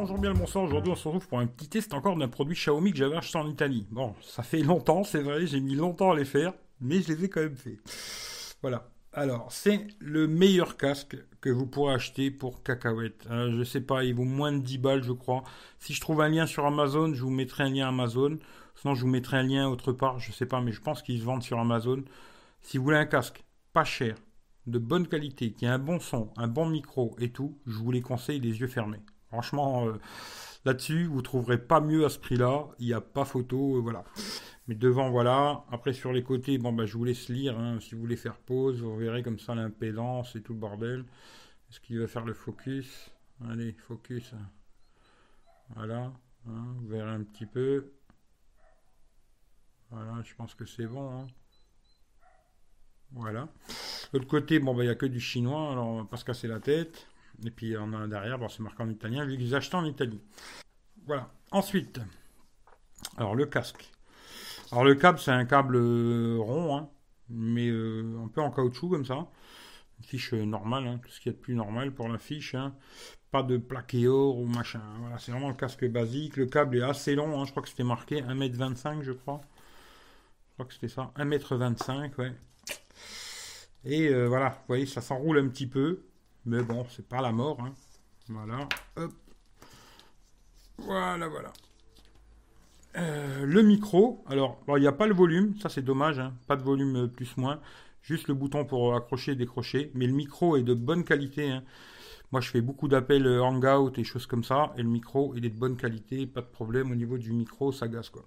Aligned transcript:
bonjour 0.00 0.18
bien 0.18 0.32
le 0.32 0.38
bonsoir. 0.38 0.64
Aujourd'hui, 0.64 0.92
on 0.92 0.94
se 0.94 1.08
retrouve 1.08 1.26
pour 1.26 1.40
un 1.40 1.46
petit 1.48 1.68
test 1.68 1.92
encore 1.92 2.16
d'un 2.16 2.28
produit 2.28 2.54
Xiaomi 2.54 2.92
que 2.92 2.98
j'avais 2.98 3.16
acheté 3.16 3.36
en 3.36 3.48
Italie. 3.48 3.84
Bon, 3.90 4.14
ça 4.22 4.44
fait 4.44 4.62
longtemps, 4.62 5.02
c'est 5.02 5.22
vrai, 5.22 5.44
j'ai 5.44 5.58
mis 5.58 5.74
longtemps 5.74 6.12
à 6.12 6.16
les 6.16 6.24
faire, 6.24 6.52
mais 6.80 7.02
je 7.02 7.12
les 7.12 7.24
ai 7.24 7.28
quand 7.28 7.40
même 7.40 7.56
fait. 7.56 7.78
Voilà. 8.62 8.88
Alors, 9.12 9.50
c'est 9.50 9.88
le 9.98 10.28
meilleur 10.28 10.76
casque 10.76 11.16
que 11.40 11.50
vous 11.50 11.66
pourrez 11.66 11.94
acheter 11.94 12.30
pour 12.30 12.62
cacahuètes. 12.62 13.26
Euh, 13.28 13.50
je 13.58 13.64
sais 13.64 13.80
pas, 13.80 14.04
il 14.04 14.14
vaut 14.14 14.22
moins 14.22 14.52
de 14.52 14.58
10 14.58 14.78
balles, 14.78 15.02
je 15.02 15.10
crois. 15.10 15.42
Si 15.80 15.94
je 15.94 16.00
trouve 16.00 16.20
un 16.20 16.28
lien 16.28 16.46
sur 16.46 16.64
Amazon, 16.64 17.12
je 17.12 17.22
vous 17.22 17.30
mettrai 17.30 17.64
un 17.64 17.70
lien 17.70 17.88
Amazon. 17.88 18.38
Sinon, 18.76 18.94
je 18.94 19.00
vous 19.00 19.08
mettrai 19.08 19.38
un 19.38 19.42
lien 19.42 19.68
autre 19.68 19.92
part, 19.92 20.20
je 20.20 20.30
sais 20.30 20.46
pas, 20.46 20.60
mais 20.60 20.70
je 20.70 20.80
pense 20.80 21.02
qu'ils 21.02 21.18
se 21.18 21.24
vendent 21.24 21.42
sur 21.42 21.58
Amazon. 21.58 22.04
Si 22.60 22.78
vous 22.78 22.84
voulez 22.84 22.98
un 22.98 23.06
casque 23.06 23.42
pas 23.72 23.84
cher, 23.84 24.14
de 24.68 24.78
bonne 24.78 25.08
qualité, 25.08 25.50
qui 25.50 25.66
a 25.66 25.74
un 25.74 25.80
bon 25.80 25.98
son, 25.98 26.30
un 26.36 26.46
bon 26.46 26.66
micro 26.66 27.16
et 27.18 27.32
tout, 27.32 27.58
je 27.66 27.78
vous 27.78 27.90
les 27.90 28.02
conseille 28.02 28.38
les 28.38 28.60
yeux 28.60 28.68
fermés. 28.68 29.00
Franchement, 29.28 29.86
euh, 29.86 29.94
là-dessus, 30.64 31.06
vous 31.06 31.22
trouverez 31.22 31.58
pas 31.58 31.80
mieux 31.80 32.04
à 32.04 32.08
ce 32.08 32.18
prix-là. 32.18 32.66
Il 32.78 32.86
n'y 32.86 32.92
a 32.92 33.00
pas 33.00 33.24
photo, 33.24 33.76
euh, 33.76 33.80
voilà. 33.80 34.04
Mais 34.66 34.74
devant, 34.74 35.10
voilà. 35.10 35.64
Après, 35.70 35.92
sur 35.92 36.12
les 36.12 36.22
côtés, 36.22 36.58
bon, 36.58 36.72
bah, 36.72 36.86
je 36.86 36.96
vous 36.96 37.04
laisse 37.04 37.28
lire. 37.28 37.58
Hein. 37.58 37.78
Si 37.80 37.94
vous 37.94 38.00
voulez 38.00 38.16
faire 38.16 38.36
pause, 38.36 38.82
vous 38.82 38.96
verrez 38.96 39.22
comme 39.22 39.38
ça 39.38 39.54
l'impédance 39.54 40.36
et 40.36 40.42
tout 40.42 40.52
le 40.52 40.58
bordel. 40.58 41.04
Est-ce 41.70 41.80
qu'il 41.80 41.98
va 42.00 42.06
faire 42.06 42.24
le 42.24 42.34
focus? 42.34 43.10
Allez, 43.48 43.72
focus. 43.72 44.34
Voilà. 45.74 46.12
Hein, 46.48 46.74
vous 46.80 46.88
verrez 46.88 47.10
un 47.10 47.22
petit 47.22 47.46
peu. 47.46 47.92
Voilà, 49.90 50.22
je 50.22 50.34
pense 50.34 50.54
que 50.54 50.66
c'est 50.66 50.86
bon. 50.86 51.10
Hein. 51.10 51.26
Voilà. 53.12 53.48
De 54.12 54.18
l'autre 54.18 54.28
côté, 54.28 54.58
bon, 54.58 54.74
bah, 54.74 54.82
il 54.82 54.86
n'y 54.86 54.92
a 54.92 54.94
que 54.94 55.06
du 55.06 55.20
chinois, 55.20 55.72
alors 55.72 55.86
on 55.86 56.02
va 56.02 56.04
pas 56.04 56.16
se 56.16 56.24
casser 56.24 56.48
la 56.48 56.60
tête. 56.60 57.06
Et 57.44 57.50
puis 57.50 57.76
on 57.76 57.92
a 57.92 58.06
derrière, 58.06 58.38
bon, 58.38 58.48
c'est 58.48 58.62
marqué 58.62 58.82
en 58.82 58.88
italien, 58.88 59.24
vu 59.24 59.36
qu'ils 59.36 59.54
achètent 59.54 59.74
en 59.74 59.84
Italie. 59.84 60.20
Voilà. 61.06 61.30
Ensuite, 61.50 62.00
alors 63.16 63.34
le 63.34 63.46
casque. 63.46 63.90
Alors 64.70 64.84
le 64.84 64.94
câble, 64.94 65.18
c'est 65.18 65.30
un 65.30 65.44
câble 65.44 65.76
euh, 65.76 66.36
rond, 66.38 66.76
hein, 66.76 66.88
mais 67.30 67.68
euh, 67.68 68.22
un 68.22 68.28
peu 68.28 68.40
en 68.40 68.50
caoutchouc 68.50 68.90
comme 68.90 69.04
ça. 69.04 69.26
Une 69.98 70.04
fiche 70.04 70.34
euh, 70.34 70.44
normale, 70.44 70.86
hein, 70.86 71.00
tout 71.02 71.10
ce 71.10 71.20
qu'il 71.20 71.32
y 71.32 71.34
a 71.34 71.38
de 71.38 71.42
plus 71.42 71.54
normal 71.54 71.92
pour 71.92 72.08
la 72.08 72.18
fiche. 72.18 72.54
Hein. 72.54 72.74
Pas 73.30 73.42
de 73.42 73.56
plaqué-or 73.56 74.38
ou 74.38 74.46
machin. 74.46 74.82
Voilà, 75.00 75.18
c'est 75.18 75.32
vraiment 75.32 75.48
le 75.48 75.54
casque 75.54 75.86
basique. 75.88 76.36
Le 76.36 76.46
câble 76.46 76.76
est 76.78 76.82
assez 76.82 77.14
long, 77.14 77.44
je 77.44 77.50
crois 77.50 77.62
que 77.62 77.68
c'était 77.68 77.84
marqué 77.84 78.22
1m25, 78.22 79.02
je 79.02 79.12
crois. 79.12 79.40
Je 80.48 80.52
crois 80.54 80.66
que 80.66 80.74
c'était 80.74 80.88
ça, 80.88 81.12
1m25, 81.16 82.16
ouais. 82.18 82.32
Et 83.84 84.12
voilà, 84.26 84.50
vous 84.50 84.66
voyez, 84.66 84.86
ça 84.86 85.00
s'enroule 85.00 85.38
un 85.38 85.48
petit 85.48 85.66
peu. 85.66 86.02
Mais 86.48 86.62
bon, 86.62 86.86
c'est 86.88 87.06
pas 87.06 87.20
la 87.20 87.30
mort. 87.30 87.60
Hein. 87.60 87.74
Voilà. 88.28 88.66
Voilà, 90.78 91.28
voilà. 91.28 91.52
Euh, 92.96 93.44
le 93.44 93.62
micro, 93.62 94.24
alors, 94.26 94.58
il 94.68 94.80
n'y 94.80 94.86
a 94.86 94.92
pas 94.92 95.06
le 95.06 95.14
volume, 95.14 95.54
ça 95.60 95.68
c'est 95.68 95.82
dommage, 95.82 96.18
hein. 96.18 96.32
pas 96.46 96.56
de 96.56 96.62
volume 96.62 97.04
euh, 97.04 97.06
plus-moins, 97.06 97.60
juste 98.02 98.28
le 98.28 98.34
bouton 98.34 98.64
pour 98.64 98.94
accrocher 98.96 99.32
et 99.32 99.36
décrocher, 99.36 99.90
mais 99.94 100.06
le 100.06 100.14
micro 100.14 100.56
est 100.56 100.62
de 100.62 100.72
bonne 100.72 101.04
qualité. 101.04 101.50
Hein. 101.50 101.64
Moi 102.32 102.40
je 102.40 102.48
fais 102.48 102.62
beaucoup 102.62 102.88
d'appels 102.88 103.26
euh, 103.26 103.42
Hangout 103.42 103.98
et 103.98 104.04
choses 104.04 104.26
comme 104.26 104.42
ça, 104.42 104.72
et 104.78 104.82
le 104.82 104.88
micro 104.88 105.34
il 105.36 105.44
est 105.44 105.50
de 105.50 105.58
bonne 105.58 105.76
qualité, 105.76 106.26
pas 106.26 106.40
de 106.40 106.46
problème 106.46 106.90
au 106.90 106.94
niveau 106.94 107.18
du 107.18 107.32
micro, 107.32 107.72
ça 107.72 107.88
gaze 107.88 108.08
quoi. 108.08 108.24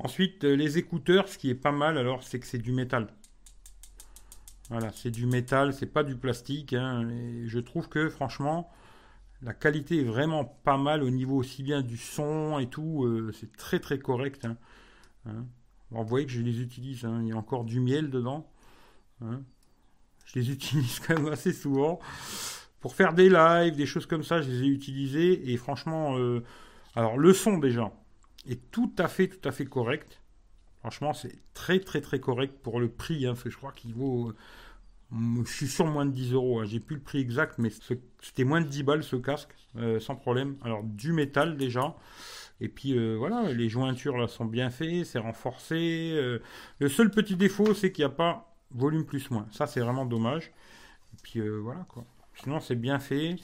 Ensuite, 0.00 0.42
les 0.42 0.78
écouteurs, 0.78 1.28
ce 1.28 1.38
qui 1.38 1.48
est 1.48 1.54
pas 1.54 1.72
mal 1.72 1.96
alors, 1.96 2.22
c'est 2.24 2.40
que 2.40 2.46
c'est 2.46 2.58
du 2.58 2.72
métal. 2.72 3.06
Voilà, 4.68 4.90
c'est 4.92 5.10
du 5.10 5.26
métal, 5.26 5.72
c'est 5.72 5.86
pas 5.86 6.02
du 6.02 6.16
plastique. 6.16 6.72
Hein, 6.72 7.08
je 7.46 7.58
trouve 7.60 7.88
que 7.88 8.08
franchement, 8.08 8.70
la 9.42 9.54
qualité 9.54 10.00
est 10.00 10.04
vraiment 10.04 10.44
pas 10.44 10.76
mal 10.76 11.02
au 11.02 11.10
niveau 11.10 11.36
aussi 11.36 11.62
bien 11.62 11.82
du 11.82 11.96
son 11.96 12.58
et 12.58 12.68
tout. 12.68 13.04
Euh, 13.04 13.32
c'est 13.32 13.56
très 13.56 13.78
très 13.78 13.98
correct. 13.98 14.44
Hein, 14.44 14.56
hein. 15.26 15.46
vous 15.90 16.04
voyez 16.04 16.26
que 16.26 16.32
je 16.32 16.42
les 16.42 16.60
utilise. 16.60 17.06
il 17.22 17.28
y 17.28 17.32
a 17.32 17.36
encore 17.36 17.64
du 17.64 17.80
miel 17.80 18.10
dedans. 18.10 18.50
je 19.20 20.38
les 20.38 20.50
utilise 20.52 21.00
quand 21.00 21.14
même 21.14 21.32
assez 21.32 21.52
souvent. 21.52 22.00
Pour 22.80 22.94
faire 22.94 23.14
des 23.14 23.28
lives, 23.28 23.76
des 23.76 23.86
choses 23.86 24.06
comme 24.06 24.22
ça, 24.24 24.42
je 24.42 24.50
les 24.50 24.62
ai 24.64 24.68
utilisés. 24.68 25.52
Et 25.52 25.56
franchement, 25.56 26.18
euh, 26.18 26.42
alors 26.96 27.18
le 27.18 27.32
son 27.32 27.58
déjà 27.58 27.92
est 28.48 28.70
tout 28.70 28.92
à 28.98 29.06
fait 29.06 29.28
tout 29.28 29.48
à 29.48 29.52
fait 29.52 29.64
correct. 29.64 30.20
Franchement, 30.86 31.12
c'est 31.12 31.34
très 31.52 31.80
très 31.80 32.00
très 32.00 32.20
correct 32.20 32.54
pour 32.62 32.78
le 32.78 32.88
prix. 32.88 33.26
Hein, 33.26 33.34
je 33.44 33.56
crois 33.56 33.72
qu'il 33.72 33.92
vaut. 33.92 34.28
Euh, 34.28 35.44
je 35.44 35.52
suis 35.52 35.66
sur 35.66 35.84
moins 35.84 36.06
de 36.06 36.12
10 36.12 36.34
euros. 36.34 36.60
Hein. 36.60 36.64
J'ai 36.64 36.78
plus 36.78 36.94
le 36.94 37.02
prix 37.02 37.18
exact, 37.18 37.58
mais 37.58 37.70
c'était 38.22 38.44
moins 38.44 38.60
de 38.60 38.68
10 38.68 38.84
balles 38.84 39.02
ce 39.02 39.16
casque, 39.16 39.52
euh, 39.78 39.98
sans 39.98 40.14
problème. 40.14 40.54
Alors 40.62 40.84
du 40.84 41.12
métal 41.12 41.56
déjà. 41.56 41.96
Et 42.60 42.68
puis 42.68 42.96
euh, 42.96 43.16
voilà, 43.16 43.52
les 43.52 43.68
jointures 43.68 44.16
là 44.16 44.28
sont 44.28 44.44
bien 44.44 44.70
faites, 44.70 45.06
c'est 45.06 45.18
renforcé. 45.18 46.12
le 46.78 46.88
seul 46.88 47.10
petit 47.10 47.34
défaut, 47.34 47.74
c'est 47.74 47.90
qu'il 47.90 48.04
n'y 48.04 48.12
a 48.12 48.14
pas 48.14 48.54
volume 48.70 49.04
plus 49.04 49.28
moins. 49.32 49.48
Ça, 49.50 49.66
c'est 49.66 49.80
vraiment 49.80 50.06
dommage. 50.06 50.52
Et 51.14 51.16
puis 51.20 51.40
voilà 51.40 51.84
quoi. 51.88 52.04
Sinon, 52.36 52.60
c'est 52.60 52.76
bien 52.76 53.00
fait. 53.00 53.34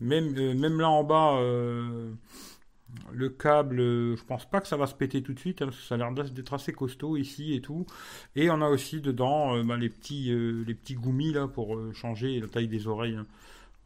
Même, 0.00 0.32
même 0.54 0.80
là 0.80 0.88
en 0.88 1.04
bas 1.04 1.38
le 3.12 3.28
câble, 3.28 3.80
euh, 3.80 4.16
je 4.16 4.24
pense 4.24 4.48
pas 4.48 4.60
que 4.60 4.68
ça 4.68 4.76
va 4.76 4.86
se 4.86 4.94
péter 4.94 5.22
tout 5.22 5.34
de 5.34 5.38
suite, 5.38 5.62
hein, 5.62 5.66
parce 5.66 5.76
que 5.76 5.82
ça 5.82 5.94
a 5.94 5.98
l'air 5.98 6.12
d'être 6.12 6.54
assez 6.54 6.72
costaud 6.72 7.16
ici 7.16 7.54
et 7.54 7.60
tout. 7.60 7.86
Et 8.36 8.50
on 8.50 8.60
a 8.60 8.68
aussi 8.68 9.00
dedans 9.00 9.56
euh, 9.56 9.62
bah, 9.62 9.76
les 9.76 9.88
petits 9.88 10.30
euh, 10.32 10.64
les 10.66 10.74
petits 10.74 10.94
goumis 10.94 11.32
là 11.32 11.48
pour 11.48 11.76
changer 11.94 12.40
la 12.40 12.48
taille 12.48 12.68
des 12.68 12.86
oreilles. 12.86 13.16
Hein. 13.16 13.26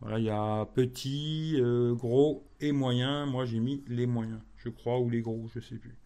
Voilà, 0.00 0.18
il 0.18 0.24
y 0.24 0.30
a 0.30 0.64
petit, 0.66 1.60
gros 1.92 2.44
et 2.60 2.72
moyen. 2.72 3.26
Moi 3.26 3.44
j'ai 3.44 3.60
mis 3.60 3.84
les 3.86 4.06
moyens, 4.06 4.40
je 4.56 4.68
crois, 4.68 4.98
ou 4.98 5.08
les 5.08 5.20
gros, 5.20 5.48
je 5.54 5.60
sais 5.60 5.76
plus. 5.76 5.96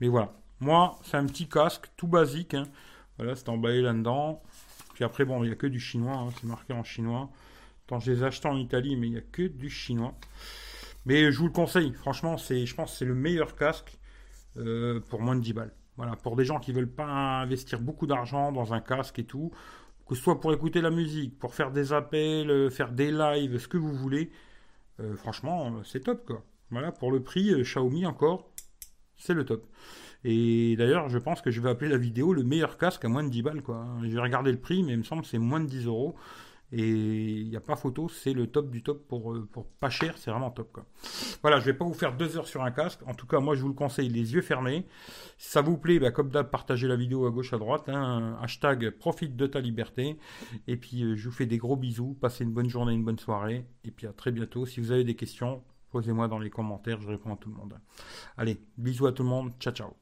Mais 0.00 0.08
voilà, 0.08 0.34
moi 0.60 0.98
c'est 1.02 1.16
un 1.16 1.26
petit 1.26 1.48
casque 1.48 1.90
tout 1.96 2.08
basique. 2.08 2.54
Hein. 2.54 2.64
Voilà, 3.18 3.34
c'est 3.34 3.48
emballé 3.48 3.80
là-dedans. 3.80 4.42
Puis 4.94 5.04
après 5.04 5.24
bon, 5.24 5.42
il 5.44 5.46
n'y 5.46 5.52
a 5.52 5.56
que 5.56 5.66
du 5.66 5.80
chinois, 5.80 6.28
c'est 6.40 6.46
marqué 6.46 6.72
en 6.74 6.84
chinois. 6.84 7.30
Quand 7.88 8.00
je 8.00 8.12
les 8.12 8.22
ai 8.22 8.24
achetés 8.24 8.48
en 8.48 8.56
Italie, 8.56 8.96
mais 8.96 9.06
il 9.06 9.12
n'y 9.12 9.18
a 9.18 9.22
que 9.22 9.42
du 9.42 9.70
chinois. 9.70 10.14
Mais 11.04 11.32
je 11.32 11.38
vous 11.38 11.46
le 11.46 11.52
conseille, 11.52 11.92
franchement, 11.92 12.36
je 12.36 12.74
pense 12.74 12.92
que 12.92 12.98
c'est 12.98 13.04
le 13.04 13.14
meilleur 13.14 13.56
casque 13.56 13.98
euh, 14.56 15.00
pour 15.08 15.20
moins 15.20 15.34
de 15.34 15.40
10 15.40 15.52
balles. 15.52 15.74
Voilà, 15.96 16.16
pour 16.16 16.36
des 16.36 16.44
gens 16.44 16.58
qui 16.58 16.72
veulent 16.72 16.90
pas 16.90 17.06
investir 17.42 17.80
beaucoup 17.80 18.06
d'argent 18.06 18.52
dans 18.52 18.72
un 18.72 18.80
casque 18.80 19.18
et 19.18 19.24
tout, 19.24 19.50
que 20.08 20.14
ce 20.14 20.22
soit 20.22 20.40
pour 20.40 20.52
écouter 20.52 20.80
la 20.80 20.90
musique, 20.90 21.38
pour 21.38 21.54
faire 21.54 21.70
des 21.70 21.92
appels, 21.92 22.50
euh, 22.50 22.70
faire 22.70 22.92
des 22.92 23.10
lives, 23.10 23.58
ce 23.58 23.68
que 23.68 23.76
vous 23.76 23.92
voulez, 23.92 24.30
euh, 25.00 25.14
franchement, 25.16 25.82
c'est 25.84 26.00
top. 26.04 26.32
Voilà, 26.70 26.92
pour 26.92 27.12
le 27.12 27.22
prix, 27.22 27.52
Xiaomi 27.62 28.06
encore, 28.06 28.50
c'est 29.16 29.34
le 29.34 29.44
top. 29.44 29.66
Et 30.24 30.76
d'ailleurs, 30.76 31.08
je 31.08 31.18
pense 31.18 31.42
que 31.42 31.50
je 31.50 31.60
vais 31.60 31.70
appeler 31.70 31.90
la 31.90 31.98
vidéo 31.98 32.32
le 32.32 32.44
meilleur 32.44 32.78
casque 32.78 33.04
à 33.04 33.08
moins 33.08 33.24
de 33.24 33.28
10 33.28 33.42
balles 33.42 33.62
quoi. 33.62 33.86
Je 34.02 34.08
vais 34.08 34.20
regarder 34.20 34.52
le 34.52 34.58
prix, 34.58 34.82
mais 34.82 34.92
il 34.92 34.98
me 34.98 35.02
semble 35.02 35.22
que 35.22 35.28
c'est 35.28 35.38
moins 35.38 35.60
de 35.60 35.66
10 35.66 35.86
euros. 35.86 36.14
Et 36.72 36.88
il 36.88 37.50
n'y 37.50 37.56
a 37.56 37.60
pas 37.60 37.76
photo, 37.76 38.08
c'est 38.08 38.32
le 38.32 38.46
top 38.46 38.70
du 38.70 38.82
top 38.82 39.06
pour, 39.06 39.34
euh, 39.34 39.46
pas 39.78 39.90
cher, 39.90 40.16
c'est 40.16 40.30
vraiment 40.30 40.50
top. 40.50 40.80
Voilà, 41.42 41.60
je 41.60 41.66
vais 41.66 41.74
pas 41.74 41.84
vous 41.84 41.92
faire 41.92 42.16
deux 42.16 42.38
heures 42.38 42.46
sur 42.46 42.62
un 42.62 42.70
casque. 42.70 43.00
En 43.06 43.12
tout 43.14 43.26
cas, 43.26 43.40
moi 43.40 43.54
je 43.54 43.60
vous 43.60 43.68
le 43.68 43.74
conseille 43.74 44.08
les 44.08 44.32
yeux 44.32 44.40
fermés. 44.40 44.86
Si 45.36 45.50
ça 45.50 45.60
vous 45.60 45.76
plaît, 45.76 45.98
bah, 45.98 46.10
comme 46.10 46.30
d'hab, 46.30 46.48
partagez 46.50 46.88
la 46.88 46.96
vidéo 46.96 47.26
à 47.26 47.30
gauche, 47.30 47.52
à 47.52 47.58
droite. 47.58 47.88
Hein. 47.88 48.38
hashtag 48.40 48.90
profite 48.90 49.36
de 49.36 49.46
ta 49.46 49.60
liberté. 49.60 50.16
Et 50.66 50.78
puis 50.78 51.02
euh, 51.02 51.14
je 51.14 51.28
vous 51.28 51.34
fais 51.34 51.46
des 51.46 51.58
gros 51.58 51.76
bisous. 51.76 52.16
Passez 52.20 52.44
une 52.44 52.52
bonne 52.52 52.70
journée, 52.70 52.94
une 52.94 53.04
bonne 53.04 53.18
soirée. 53.18 53.66
Et 53.84 53.90
puis 53.90 54.06
à 54.06 54.12
très 54.14 54.32
bientôt. 54.32 54.64
Si 54.64 54.80
vous 54.80 54.92
avez 54.92 55.04
des 55.04 55.14
questions, 55.14 55.62
posez-moi 55.90 56.26
dans 56.28 56.38
les 56.38 56.50
commentaires, 56.50 57.00
je 57.02 57.08
réponds 57.08 57.34
à 57.34 57.36
tout 57.36 57.50
le 57.50 57.56
monde. 57.56 57.78
Allez, 58.38 58.58
bisous 58.78 59.06
à 59.06 59.12
tout 59.12 59.22
le 59.22 59.28
monde. 59.28 59.52
Ciao 59.60 59.74
ciao. 59.74 60.01